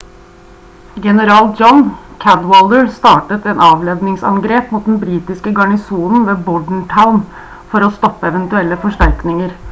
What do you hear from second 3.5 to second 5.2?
et avledningsangrep mot den